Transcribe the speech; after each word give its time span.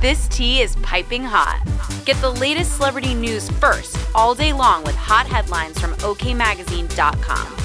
This 0.00 0.28
tea 0.28 0.60
is 0.60 0.76
piping 0.76 1.24
hot. 1.24 1.60
Get 2.04 2.16
the 2.20 2.30
latest 2.30 2.76
celebrity 2.76 3.14
news 3.14 3.50
first 3.58 3.98
all 4.14 4.32
day 4.32 4.52
long 4.52 4.84
with 4.84 4.94
hot 4.94 5.26
headlines 5.26 5.76
from 5.80 5.92
OKMagazine.com. 5.94 7.56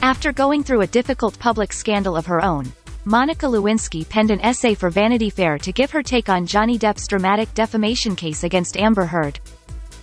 After 0.00 0.32
going 0.32 0.62
through 0.62 0.80
a 0.80 0.86
difficult 0.86 1.38
public 1.38 1.74
scandal 1.74 2.16
of 2.16 2.24
her 2.24 2.42
own, 2.42 2.72
Monica 3.04 3.44
Lewinsky 3.44 4.08
penned 4.08 4.30
an 4.30 4.40
essay 4.40 4.74
for 4.74 4.88
Vanity 4.88 5.28
Fair 5.28 5.58
to 5.58 5.72
give 5.72 5.90
her 5.90 6.02
take 6.02 6.30
on 6.30 6.46
Johnny 6.46 6.78
Depp's 6.78 7.06
dramatic 7.06 7.52
defamation 7.52 8.16
case 8.16 8.42
against 8.42 8.78
Amber 8.78 9.04
Heard. 9.04 9.40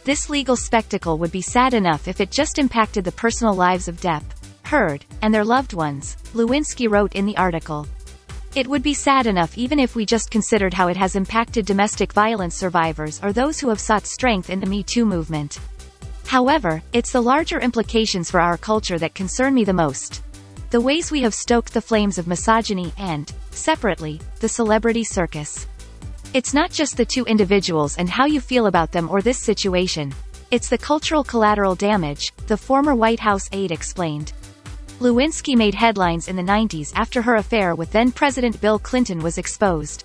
This 0.04 0.30
legal 0.30 0.56
spectacle 0.56 1.18
would 1.18 1.32
be 1.32 1.42
sad 1.42 1.74
enough 1.74 2.08
if 2.08 2.22
it 2.22 2.30
just 2.30 2.60
impacted 2.60 3.04
the 3.04 3.12
personal 3.12 3.56
lives 3.56 3.88
of 3.88 4.00
Depp, 4.02 4.24
Heard, 4.66 5.04
and 5.24 5.34
their 5.34 5.44
loved 5.44 5.74
ones, 5.74 6.16
Lewinsky 6.36 6.88
wrote 6.88 7.16
in 7.16 7.26
the 7.26 7.38
article. 7.38 7.88
It 8.56 8.68
would 8.68 8.82
be 8.82 8.96
sad 8.96 9.28
enough 9.28 9.56
even 9.58 9.78
if 9.78 9.96
we 9.96 10.08
just 10.08 10.32
considered 10.32 10.74
how 10.74 10.88
it 10.88 10.98
has 10.98 11.16
impacted 11.16 11.68
domestic 11.68 12.14
violence 12.14 12.56
survivors 12.56 13.20
or 13.22 13.32
those 13.32 13.60
who 13.60 13.70
have 13.70 13.80
sought 13.80 14.08
strength 14.08 14.50
in 14.50 14.60
the 14.60 14.66
Me 14.66 14.82
Too 14.82 15.06
movement. 15.06 15.60
However, 16.26 16.82
it's 16.92 17.12
the 17.12 17.22
larger 17.22 17.60
implications 17.60 18.32
for 18.32 18.40
our 18.40 18.58
culture 18.58 18.98
that 18.98 19.14
concern 19.14 19.54
me 19.54 19.64
the 19.64 19.74
most. 19.74 20.24
The 20.72 20.82
ways 20.82 21.12
we 21.12 21.22
have 21.22 21.34
stoked 21.34 21.74
the 21.74 21.82
flames 21.82 22.18
of 22.18 22.28
misogyny 22.28 22.92
and, 22.98 23.32
separately, 23.52 24.20
the 24.40 24.50
celebrity 24.50 25.04
circus. 25.04 25.68
It's 26.34 26.54
not 26.54 26.72
just 26.72 26.98
the 26.98 27.06
two 27.06 27.26
individuals 27.26 27.98
and 27.98 28.10
how 28.10 28.26
you 28.26 28.42
feel 28.42 28.66
about 28.66 28.92
them 28.92 29.10
or 29.10 29.22
this 29.22 29.38
situation. 29.38 30.14
It's 30.50 30.70
the 30.70 30.78
cultural 30.78 31.24
collateral 31.24 31.76
damage, 31.76 32.34
the 32.48 32.58
former 32.58 32.96
White 32.96 33.20
House 33.20 33.48
aide 33.52 33.72
explained. 33.72 34.34
Lewinsky 35.00 35.56
made 35.56 35.76
headlines 35.76 36.28
in 36.28 36.36
the 36.36 36.42
90s 36.42 36.92
after 36.94 37.22
her 37.22 37.38
affair 37.38 37.74
with 37.74 37.90
then-President 37.94 38.60
Bill 38.60 38.78
Clinton 38.78 39.20
was 39.20 39.38
exposed. 39.38 40.04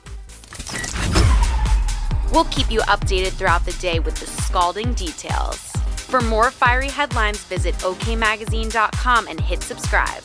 We'll 2.33 2.45
keep 2.45 2.71
you 2.71 2.79
updated 2.83 3.33
throughout 3.33 3.65
the 3.67 3.77
day 3.81 3.99
with 3.99 4.15
the 4.15 4.27
scalding 4.27 4.95
details. 4.95 5.57
For 5.97 6.21
more 6.21 6.53
fiery 6.53 6.91
headlines, 6.91 7.43
visit 7.45 7.75
okmagazine.com 7.77 9.27
and 9.27 9.41
hit 9.41 9.63
subscribe. 9.65 10.23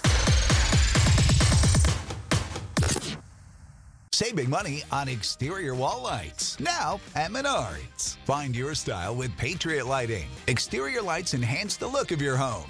Save 4.13 4.35
big 4.35 4.49
money 4.49 4.83
on 4.91 5.07
exterior 5.07 5.73
wall 5.73 6.03
lights. 6.03 6.59
Now 6.59 6.99
at 7.15 7.31
Menards. 7.31 8.17
Find 8.25 8.55
your 8.55 8.75
style 8.75 9.15
with 9.15 9.35
Patriot 9.35 9.87
Lighting. 9.87 10.27
Exterior 10.47 11.01
lights 11.01 11.33
enhance 11.33 11.75
the 11.77 11.87
look 11.87 12.11
of 12.11 12.21
your 12.21 12.35
home. 12.35 12.69